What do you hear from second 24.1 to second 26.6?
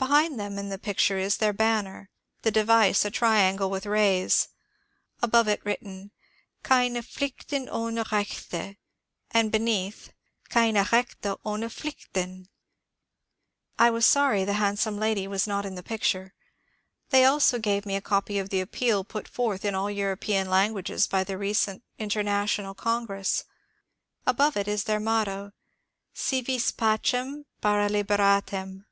Above it is their motto: Si